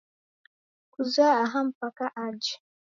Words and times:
Kuzoya 0.93 1.35
aha 1.43 1.59
mpaka 1.69 2.05
aje 2.25 2.55